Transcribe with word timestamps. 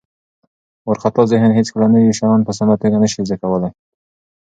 وارخطا 0.87 1.23
ذهن 1.31 1.51
هیڅکله 1.57 1.85
نوي 1.95 2.11
شیان 2.19 2.41
په 2.47 2.51
سمه 2.57 2.75
توګه 2.81 2.97
نه 3.03 3.07
شي 3.11 3.21
زده 3.27 3.37
کولی. 3.41 3.69